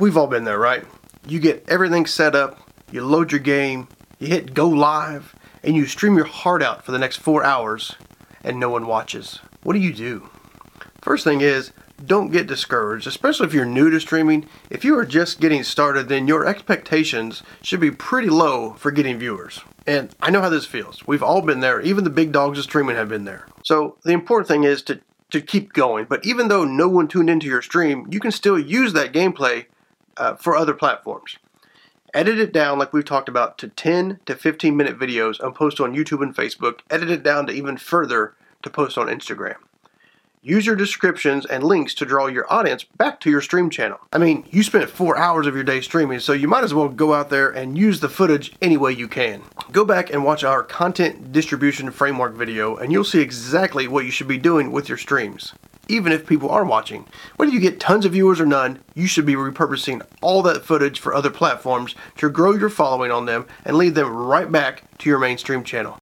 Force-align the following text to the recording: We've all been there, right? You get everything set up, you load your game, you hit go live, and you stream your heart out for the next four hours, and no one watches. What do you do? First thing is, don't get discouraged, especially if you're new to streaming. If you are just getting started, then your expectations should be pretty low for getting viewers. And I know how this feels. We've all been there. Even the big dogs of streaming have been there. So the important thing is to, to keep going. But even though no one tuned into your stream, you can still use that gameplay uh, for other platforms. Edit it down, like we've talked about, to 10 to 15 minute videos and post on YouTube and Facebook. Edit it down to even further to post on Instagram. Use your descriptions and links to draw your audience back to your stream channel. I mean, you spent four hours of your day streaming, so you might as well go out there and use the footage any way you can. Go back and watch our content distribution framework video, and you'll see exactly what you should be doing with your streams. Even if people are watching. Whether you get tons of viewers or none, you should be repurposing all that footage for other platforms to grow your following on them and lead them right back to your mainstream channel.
We've 0.00 0.16
all 0.16 0.28
been 0.28 0.44
there, 0.44 0.60
right? 0.60 0.84
You 1.26 1.40
get 1.40 1.64
everything 1.68 2.06
set 2.06 2.36
up, 2.36 2.70
you 2.92 3.04
load 3.04 3.32
your 3.32 3.40
game, 3.40 3.88
you 4.20 4.28
hit 4.28 4.54
go 4.54 4.68
live, 4.68 5.34
and 5.64 5.74
you 5.74 5.86
stream 5.86 6.16
your 6.16 6.26
heart 6.26 6.62
out 6.62 6.84
for 6.84 6.92
the 6.92 7.00
next 7.00 7.16
four 7.16 7.42
hours, 7.42 7.96
and 8.44 8.60
no 8.60 8.70
one 8.70 8.86
watches. 8.86 9.40
What 9.64 9.72
do 9.72 9.80
you 9.80 9.92
do? 9.92 10.30
First 11.02 11.24
thing 11.24 11.40
is, 11.40 11.72
don't 12.04 12.30
get 12.30 12.46
discouraged, 12.46 13.08
especially 13.08 13.48
if 13.48 13.52
you're 13.52 13.64
new 13.64 13.90
to 13.90 13.98
streaming. 13.98 14.48
If 14.70 14.84
you 14.84 14.96
are 14.96 15.04
just 15.04 15.40
getting 15.40 15.64
started, 15.64 16.08
then 16.08 16.28
your 16.28 16.46
expectations 16.46 17.42
should 17.60 17.80
be 17.80 17.90
pretty 17.90 18.30
low 18.30 18.74
for 18.74 18.92
getting 18.92 19.18
viewers. 19.18 19.62
And 19.84 20.14
I 20.20 20.30
know 20.30 20.40
how 20.40 20.48
this 20.48 20.64
feels. 20.64 21.04
We've 21.08 21.24
all 21.24 21.42
been 21.42 21.58
there. 21.58 21.80
Even 21.80 22.04
the 22.04 22.10
big 22.10 22.30
dogs 22.30 22.58
of 22.58 22.64
streaming 22.64 22.94
have 22.94 23.08
been 23.08 23.24
there. 23.24 23.48
So 23.64 23.96
the 24.04 24.12
important 24.12 24.46
thing 24.46 24.62
is 24.62 24.80
to, 24.82 25.00
to 25.32 25.40
keep 25.40 25.72
going. 25.72 26.04
But 26.04 26.24
even 26.24 26.46
though 26.46 26.64
no 26.64 26.88
one 26.88 27.08
tuned 27.08 27.30
into 27.30 27.48
your 27.48 27.62
stream, 27.62 28.06
you 28.10 28.20
can 28.20 28.30
still 28.30 28.60
use 28.60 28.92
that 28.92 29.12
gameplay 29.12 29.66
uh, 30.18 30.34
for 30.34 30.56
other 30.56 30.74
platforms. 30.74 31.38
Edit 32.14 32.38
it 32.38 32.52
down, 32.52 32.78
like 32.78 32.92
we've 32.92 33.04
talked 33.04 33.28
about, 33.28 33.58
to 33.58 33.68
10 33.68 34.20
to 34.26 34.34
15 34.34 34.76
minute 34.76 34.98
videos 34.98 35.38
and 35.40 35.54
post 35.54 35.80
on 35.80 35.94
YouTube 35.94 36.22
and 36.22 36.34
Facebook. 36.34 36.80
Edit 36.90 37.10
it 37.10 37.22
down 37.22 37.46
to 37.46 37.52
even 37.52 37.76
further 37.76 38.34
to 38.62 38.70
post 38.70 38.96
on 38.96 39.08
Instagram. 39.08 39.56
Use 40.40 40.64
your 40.64 40.76
descriptions 40.76 41.44
and 41.44 41.64
links 41.64 41.92
to 41.94 42.06
draw 42.06 42.26
your 42.26 42.50
audience 42.50 42.84
back 42.84 43.18
to 43.20 43.30
your 43.30 43.40
stream 43.40 43.68
channel. 43.68 43.98
I 44.12 44.18
mean, 44.18 44.46
you 44.50 44.62
spent 44.62 44.88
four 44.88 45.18
hours 45.18 45.46
of 45.46 45.54
your 45.54 45.64
day 45.64 45.80
streaming, 45.80 46.20
so 46.20 46.32
you 46.32 46.46
might 46.46 46.62
as 46.62 46.72
well 46.72 46.88
go 46.88 47.12
out 47.12 47.28
there 47.28 47.50
and 47.50 47.76
use 47.76 48.00
the 48.00 48.08
footage 48.08 48.52
any 48.62 48.76
way 48.76 48.92
you 48.92 49.08
can. 49.08 49.42
Go 49.72 49.84
back 49.84 50.10
and 50.10 50.24
watch 50.24 50.44
our 50.44 50.62
content 50.62 51.32
distribution 51.32 51.90
framework 51.90 52.34
video, 52.34 52.76
and 52.76 52.92
you'll 52.92 53.04
see 53.04 53.20
exactly 53.20 53.88
what 53.88 54.04
you 54.04 54.10
should 54.12 54.28
be 54.28 54.38
doing 54.38 54.70
with 54.70 54.88
your 54.88 54.96
streams. 54.96 55.54
Even 55.88 56.12
if 56.12 56.26
people 56.26 56.50
are 56.50 56.66
watching. 56.66 57.06
Whether 57.36 57.52
you 57.52 57.60
get 57.60 57.80
tons 57.80 58.04
of 58.04 58.12
viewers 58.12 58.40
or 58.40 58.46
none, 58.46 58.80
you 58.94 59.06
should 59.06 59.24
be 59.24 59.34
repurposing 59.34 60.04
all 60.20 60.42
that 60.42 60.64
footage 60.64 61.00
for 61.00 61.14
other 61.14 61.30
platforms 61.30 61.94
to 62.18 62.28
grow 62.28 62.52
your 62.52 62.68
following 62.68 63.10
on 63.10 63.24
them 63.24 63.46
and 63.64 63.76
lead 63.78 63.94
them 63.94 64.14
right 64.14 64.52
back 64.52 64.84
to 64.98 65.08
your 65.08 65.18
mainstream 65.18 65.64
channel. 65.64 65.96